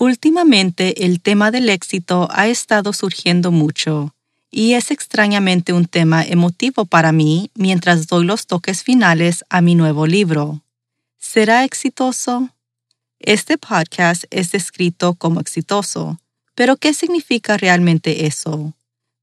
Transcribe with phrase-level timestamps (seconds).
[0.00, 4.14] Últimamente el tema del éxito ha estado surgiendo mucho
[4.50, 9.74] y es extrañamente un tema emotivo para mí mientras doy los toques finales a mi
[9.74, 10.62] nuevo libro.
[11.18, 12.48] ¿Será exitoso?
[13.18, 16.18] Este podcast es descrito como exitoso,
[16.54, 18.72] pero ¿qué significa realmente eso?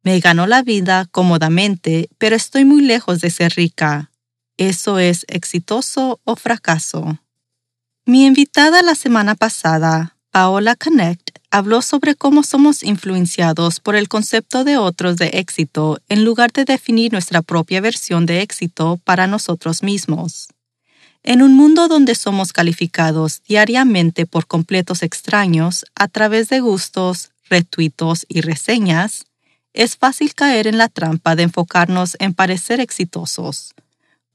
[0.04, 4.12] Me ganó la vida cómodamente, pero estoy muy lejos de ser rica.
[4.58, 7.18] ¿Eso es exitoso o fracaso?
[8.06, 14.64] Mi invitada la semana pasada, Paola Connect habló sobre cómo somos influenciados por el concepto
[14.64, 19.82] de otros de éxito en lugar de definir nuestra propia versión de éxito para nosotros
[19.82, 20.50] mismos.
[21.24, 28.28] En un mundo donde somos calificados diariamente por completos extraños a través de gustos, retuitos
[28.30, 29.26] y reseñas,
[29.74, 33.74] es fácil caer en la trampa de enfocarnos en parecer exitosos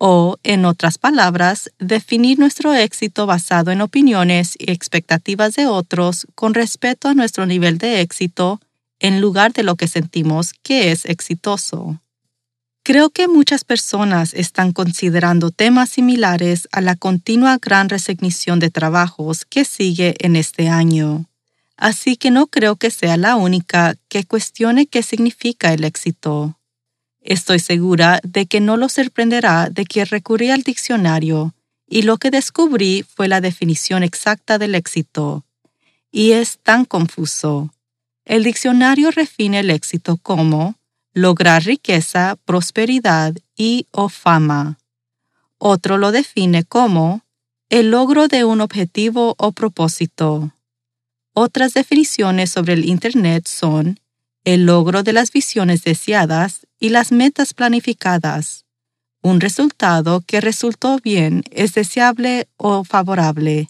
[0.04, 6.54] o, en otras palabras, definir nuestro éxito basado en opiniones y expectativas de otros con
[6.54, 8.60] respecto a nuestro nivel de éxito
[8.98, 12.00] en lugar de lo que sentimos que es exitoso.
[12.82, 19.44] Creo que muchas personas están considerando temas similares a la continua gran resignición de trabajos
[19.44, 21.26] que sigue en este año.
[21.76, 26.58] Así que no creo que sea la única que cuestione qué significa el éxito.
[27.22, 31.54] Estoy segura de que no lo sorprenderá de que recurrí al diccionario
[31.88, 35.44] y lo que descubrí fue la definición exacta del éxito.
[36.10, 37.72] Y es tan confuso.
[38.24, 40.76] El diccionario define el éxito como
[41.14, 44.78] lograr riqueza, prosperidad y o fama.
[45.58, 47.22] Otro lo define como
[47.68, 50.52] el logro de un objetivo o propósito.
[51.34, 54.00] Otras definiciones sobre el Internet son
[54.44, 58.64] el logro de las visiones deseadas y las metas planificadas.
[59.22, 63.68] Un resultado que resultó bien es deseable o favorable,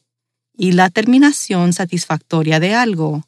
[0.57, 3.27] y la terminación satisfactoria de algo.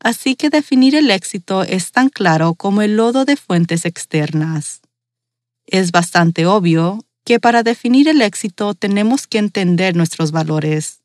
[0.00, 4.80] Así que definir el éxito es tan claro como el lodo de fuentes externas.
[5.66, 11.02] Es bastante obvio que para definir el éxito tenemos que entender nuestros valores.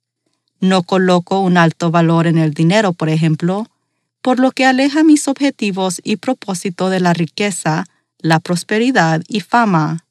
[0.59, 3.67] No coloco un alto valor en el dinero, por ejemplo,
[4.21, 7.85] por lo que aleja mis objetivos y propósito de la riqueza,
[8.19, 10.05] la prosperidad y fama.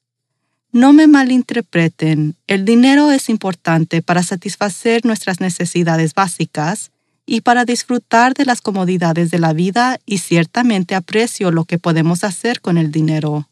[0.71, 6.91] No me malinterpreten, el dinero es importante para satisfacer nuestras necesidades básicas
[7.25, 12.23] y para disfrutar de las comodidades de la vida y ciertamente aprecio lo que podemos
[12.23, 13.49] hacer con el dinero.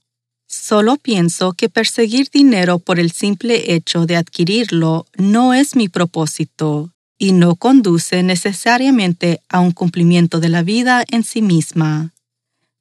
[0.47, 6.94] Solo pienso que perseguir dinero por el simple hecho de adquirirlo no es mi propósito
[7.17, 12.11] y no conduce necesariamente a un cumplimiento de la vida en sí misma.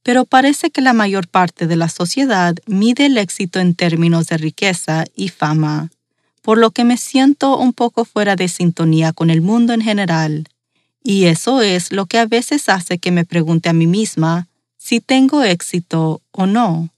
[0.02, 4.36] Pero parece que la mayor parte de la sociedad mide el éxito en términos de
[4.36, 5.90] riqueza y fama,
[6.42, 10.48] por lo que me siento un poco fuera de sintonía con el mundo en general.
[11.02, 15.00] Y eso es lo que a veces hace que me pregunte a mí misma si
[15.00, 16.90] tengo éxito o no.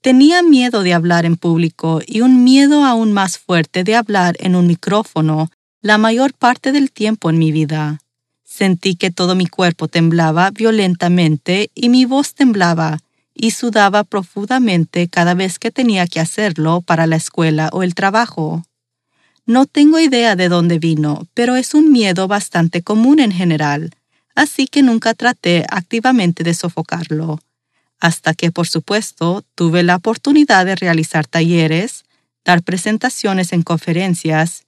[0.00, 4.54] Tenía miedo de hablar en público y un miedo aún más fuerte de hablar en
[4.54, 5.50] un micrófono
[5.84, 8.00] la mayor parte del tiempo en mi vida.
[8.42, 13.00] Sentí que todo mi cuerpo temblaba violentamente y mi voz temblaba
[13.34, 18.64] y sudaba profundamente cada vez que tenía que hacerlo para la escuela o el trabajo.
[19.44, 23.90] No tengo idea de dónde vino, pero es un miedo bastante común en general,
[24.34, 27.40] así que nunca traté activamente de sofocarlo,
[28.00, 32.06] hasta que, por supuesto, tuve la oportunidad de realizar talleres,
[32.42, 34.63] dar presentaciones en conferencias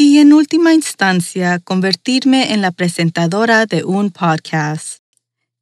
[0.00, 4.98] y en última instancia convertirme en la presentadora de un podcast.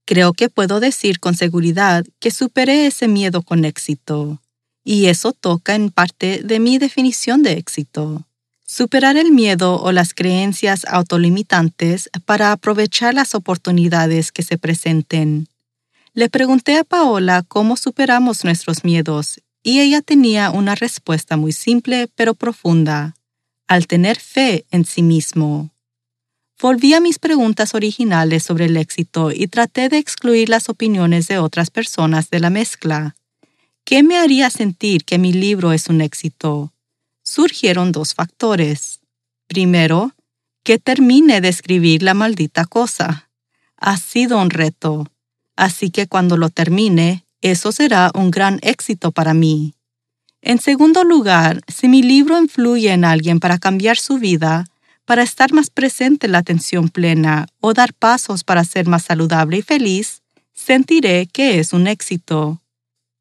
[0.04, 4.42] Creo que puedo decir con seguridad que superé ese miedo con éxito,
[4.84, 8.26] y eso toca en parte de mi definición de éxito.
[8.66, 15.48] Superar el miedo o las creencias autolimitantes para aprovechar las oportunidades que se presenten.
[16.12, 22.10] Le pregunté a Paola cómo superamos nuestros miedos y ella tenía una respuesta muy simple
[22.14, 23.15] pero profunda,
[23.68, 25.70] al tener fe en sí mismo.
[26.60, 31.38] Volví a mis preguntas originales sobre el éxito y traté de excluir las opiniones de
[31.38, 33.14] otras personas de la mezcla.
[33.84, 36.72] ¿Qué me haría sentir que mi libro es un éxito?
[37.22, 39.00] Surgieron dos factores.
[39.46, 40.12] Primero,
[40.64, 43.30] que termine de escribir la maldita cosa.
[43.76, 45.06] Ha sido un reto,
[45.54, 49.75] así que cuando lo termine, eso será un gran éxito para mí.
[50.42, 54.66] En segundo lugar, si mi libro influye en alguien para cambiar su vida,
[55.04, 59.58] para estar más presente en la atención plena o dar pasos para ser más saludable
[59.58, 60.22] y feliz,
[60.52, 62.60] sentiré que es un éxito.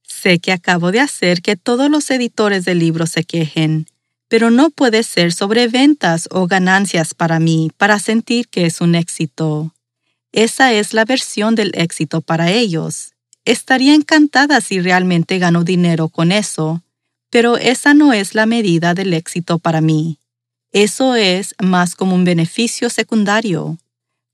[0.04, 3.88] Sé que acabo de hacer que todos los editores de libros se quejen,
[4.28, 8.96] pero no puede ser sobre ventas o ganancias para mí para sentir que es un
[8.96, 9.74] éxito.
[10.32, 13.14] Esa es la versión del éxito para ellos.
[13.46, 16.82] Estaría encantada si realmente gano dinero con eso,
[17.36, 20.20] pero esa no es la medida del éxito para mí.
[20.72, 23.78] Eso es más como un beneficio secundario.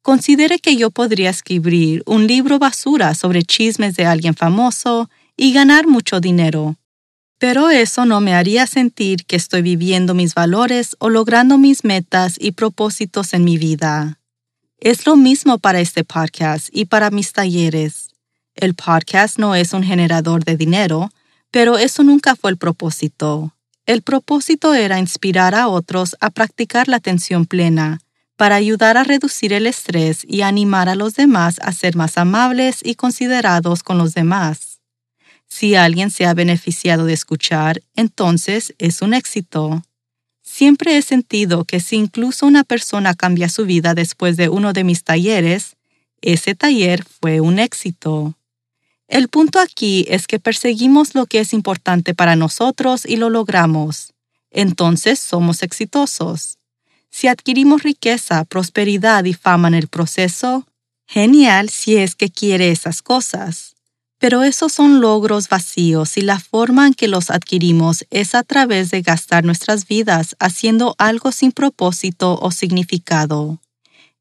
[0.04, 5.88] Considere que yo podría escribir un libro basura sobre chismes de alguien famoso y ganar
[5.88, 6.76] mucho dinero.
[7.40, 12.36] Pero eso no me haría sentir que estoy viviendo mis valores o logrando mis metas
[12.40, 14.20] y propósitos en mi vida.
[14.78, 18.10] Es lo mismo para este podcast y para mis talleres.
[18.54, 21.10] El podcast no es un generador de dinero,
[21.52, 23.54] pero eso nunca fue el propósito.
[23.86, 28.00] El propósito era inspirar a otros a practicar la atención plena,
[28.38, 32.80] para ayudar a reducir el estrés y animar a los demás a ser más amables
[32.84, 34.80] y considerados con los demás.
[35.48, 39.84] Si alguien se ha beneficiado de escuchar, entonces es un éxito.
[40.42, 44.86] Siempre he sentido que si incluso una persona cambia su vida después de uno de
[44.86, 45.76] mis talleres,
[46.22, 48.38] ese taller fue un éxito.
[49.12, 54.14] El punto aquí es que perseguimos lo que es importante para nosotros y lo logramos.
[54.52, 56.60] Entonces somos exitosos.
[57.10, 60.66] Si adquirimos riqueza, prosperidad y fama en el proceso,
[61.06, 63.76] genial si es que quiere esas cosas.
[64.18, 68.92] Pero esos son logros vacíos y la forma en que los adquirimos es a través
[68.92, 73.60] de gastar nuestras vidas haciendo algo sin propósito o significado.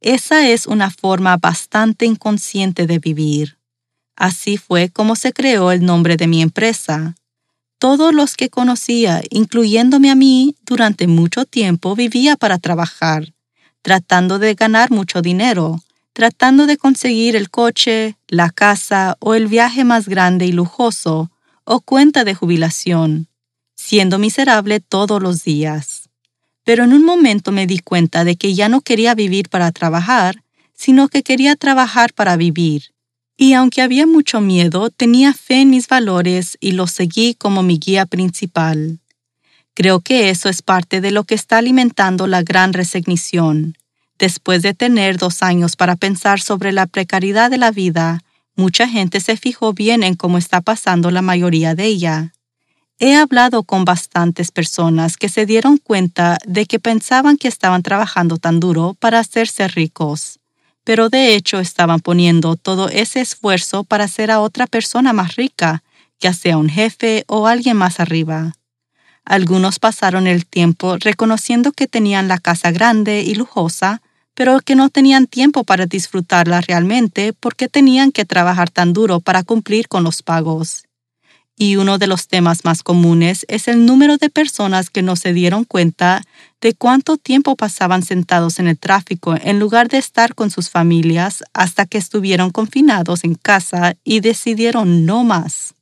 [0.00, 3.59] Esa es una forma bastante inconsciente de vivir.
[4.20, 7.14] Así fue como se creó el nombre de mi empresa.
[7.78, 13.32] Todos los que conocía, incluyéndome a mí, durante mucho tiempo vivía para trabajar,
[13.80, 15.80] tratando de ganar mucho dinero,
[16.12, 21.30] tratando de conseguir el coche, la casa o el viaje más grande y lujoso,
[21.64, 23.26] o cuenta de jubilación,
[23.74, 26.10] siendo miserable todos los días.
[26.62, 30.44] Pero en un momento me di cuenta de que ya no quería vivir para trabajar,
[30.74, 32.92] sino que quería trabajar para vivir,
[33.42, 37.78] y aunque había mucho miedo, tenía fe en mis valores y los seguí como mi
[37.78, 38.98] guía principal.
[39.72, 43.78] Creo que eso es parte de lo que está alimentando la gran resignición.
[44.18, 48.20] Después de tener dos años para pensar sobre la precariedad de la vida,
[48.56, 52.34] mucha gente se fijó bien en cómo está pasando la mayoría de ella.
[52.98, 58.36] He hablado con bastantes personas que se dieron cuenta de que pensaban que estaban trabajando
[58.36, 60.39] tan duro para hacerse ricos
[60.84, 65.82] pero de hecho estaban poniendo todo ese esfuerzo para hacer a otra persona más rica,
[66.20, 68.54] ya sea un jefe o alguien más arriba.
[69.24, 74.02] Algunos pasaron el tiempo reconociendo que tenían la casa grande y lujosa,
[74.34, 79.42] pero que no tenían tiempo para disfrutarla realmente porque tenían que trabajar tan duro para
[79.42, 80.84] cumplir con los pagos
[81.60, 85.34] y uno de los temas más comunes es el número de personas que no se
[85.34, 86.22] dieron cuenta
[86.62, 91.44] de cuánto tiempo pasaban sentados en el tráfico en lugar de estar con sus familias
[91.52, 95.74] hasta que estuvieron confinados en casa y decidieron no más.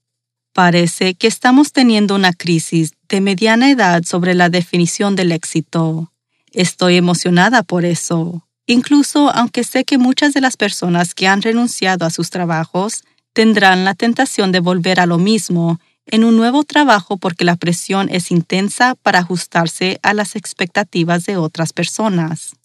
[0.52, 6.10] Parece que estamos teniendo una crisis de mediana edad sobre la definición del éxito.
[6.50, 12.04] Estoy emocionada por eso, incluso aunque sé que muchas de las personas que han renunciado
[12.04, 13.04] a sus trabajos
[13.38, 18.08] tendrán la tentación de volver a lo mismo en un nuevo trabajo porque la presión
[18.10, 22.56] es intensa para ajustarse a las expectativas de otras personas.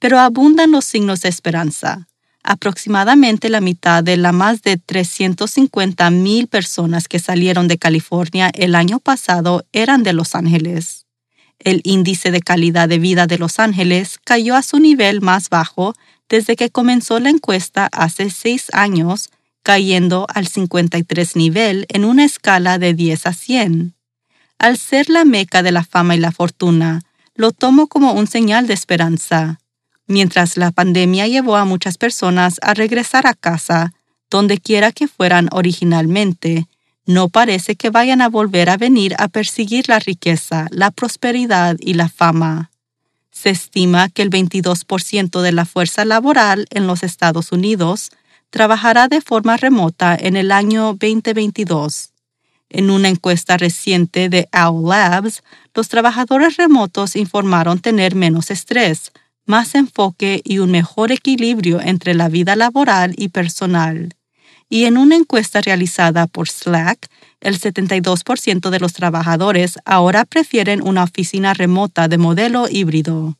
[0.00, 2.08] Pero abundan los signos de esperanza.
[2.42, 8.74] Aproximadamente la mitad de las más de 350 mil personas que salieron de California el
[8.74, 11.06] año pasado eran de Los Ángeles.
[11.60, 15.94] El índice de calidad de vida de Los Ángeles cayó a su nivel más bajo
[16.28, 19.30] desde que comenzó la encuesta hace seis años
[19.62, 23.94] cayendo al 53 nivel en una escala de 10 a 100.
[24.58, 27.02] Al ser la meca de la fama y la fortuna,
[27.34, 29.60] lo tomo como un señal de esperanza.
[30.06, 33.92] Mientras la pandemia llevó a muchas personas a regresar a casa,
[34.30, 36.66] donde quiera que fueran originalmente,
[37.06, 41.94] no parece que vayan a volver a venir a perseguir la riqueza, la prosperidad y
[41.94, 42.70] la fama.
[43.32, 48.10] Se estima que el 22% de la fuerza laboral en los Estados Unidos
[48.50, 52.10] trabajará de forma remota en el año 2022.
[52.68, 55.42] En una encuesta reciente de Owl Labs,
[55.74, 59.12] los trabajadores remotos informaron tener menos estrés,
[59.46, 64.14] más enfoque y un mejor equilibrio entre la vida laboral y personal
[64.70, 67.08] y en una encuesta realizada por Slack,
[67.40, 73.36] el 72% de los trabajadores ahora prefieren una oficina remota de modelo híbrido.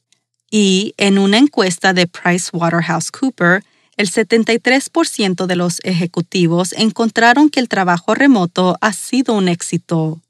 [0.50, 3.62] Y en una encuesta de PricewaterhouseCooper,
[4.00, 10.20] el 73% de los ejecutivos encontraron que el trabajo remoto ha sido un éxito.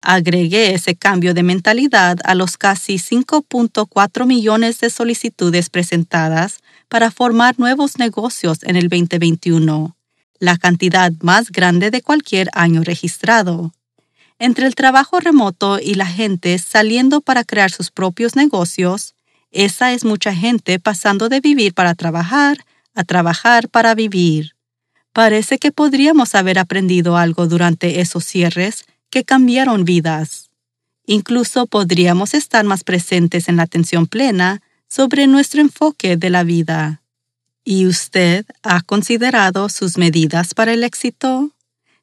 [0.00, 6.58] Agregué ese cambio de mentalidad a los casi 5.4 millones de solicitudes presentadas
[6.88, 9.94] para formar nuevos negocios en el 2021
[10.40, 13.72] la cantidad más grande de cualquier año registrado.
[14.38, 19.14] Entre el trabajo remoto y la gente saliendo para crear sus propios negocios,
[19.50, 22.58] esa es mucha gente pasando de vivir para trabajar
[22.94, 24.54] a trabajar para vivir.
[25.12, 30.50] Parece que podríamos haber aprendido algo durante esos cierres que cambiaron vidas.
[31.06, 37.02] Incluso podríamos estar más presentes en la atención plena sobre nuestro enfoque de la vida.
[37.64, 41.50] ¿Y usted ha considerado sus medidas para el éxito?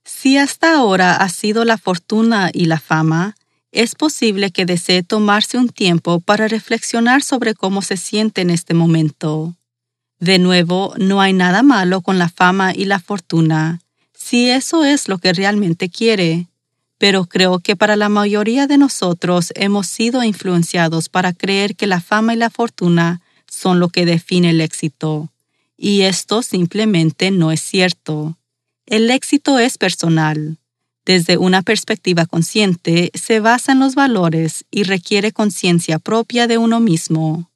[0.04, 3.36] Si hasta ahora ha sido la fortuna y la fama,
[3.72, 8.74] es posible que desee tomarse un tiempo para reflexionar sobre cómo se siente en este
[8.74, 9.56] momento.
[10.20, 13.82] De nuevo, no hay nada malo con la fama y la fortuna,
[14.14, 16.48] si eso es lo que realmente quiere,
[16.98, 22.02] pero creo que para la mayoría de nosotros hemos sido influenciados para creer que la
[22.02, 25.30] fama y la fortuna son lo que define el éxito
[25.78, 28.38] y esto simplemente no es cierto.
[28.86, 30.58] El éxito es personal.
[31.06, 36.80] Desde una perspectiva consciente, se basa en los valores y requiere conciencia propia de uno
[36.80, 37.52] mismo.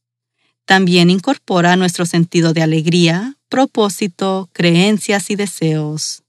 [0.69, 6.21] También incorpora nuestro sentido de alegría, propósito, creencias y deseos.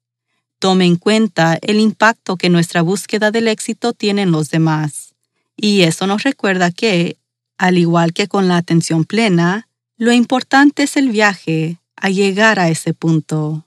[0.58, 5.14] Tome en cuenta el impacto que nuestra búsqueda del éxito tiene en los demás.
[5.58, 7.18] Y eso nos recuerda que,
[7.58, 9.68] al igual que con la atención plena,
[9.98, 13.66] lo importante es el viaje, a llegar a ese punto.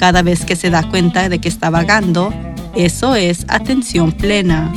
[0.00, 2.32] Cada vez que se da cuenta de que está vagando,
[2.74, 4.72] eso es atención plena.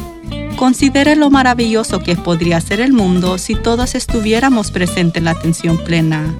[0.57, 5.77] Considere lo maravilloso que podría ser el mundo si todos estuviéramos presentes en la atención
[5.77, 6.35] plena.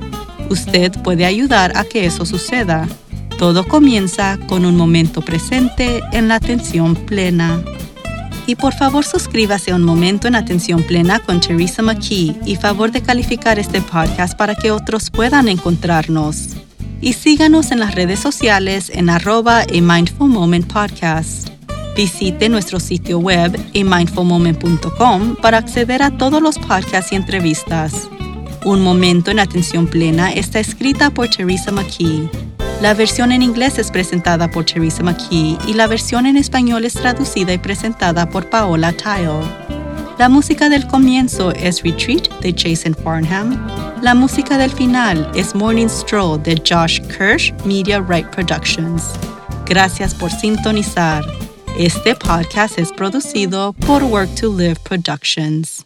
[0.49, 2.85] Usted puede ayudar a que eso suceda.
[3.39, 7.63] Todo comienza con un momento presente en la atención plena.
[8.47, 12.91] Y por favor suscríbase a Un Momento en Atención Plena con Teresa McKee y favor
[12.91, 16.49] de calificar este podcast para que otros puedan encontrarnos.
[17.03, 21.49] Y síganos en las redes sociales en arroba a Mindful Moment Podcast.
[21.97, 28.07] Visite nuestro sitio web amindfulmoment.com para acceder a todos los podcasts y entrevistas.
[28.63, 32.29] Un Momento en Atención Plena está escrita por Teresa McKee.
[32.81, 36.93] La versión en inglés es presentada por Teresa McKee y la versión en español es
[36.93, 39.62] traducida y presentada por Paola Tile.
[40.19, 43.57] La música del comienzo es Retreat de Jason Farnham.
[44.03, 49.03] La música del final es Morning Stroll de Josh Kirsch Media Right Productions.
[49.65, 51.25] Gracias por sintonizar.
[51.79, 55.83] Este podcast es producido por Work to Live Productions.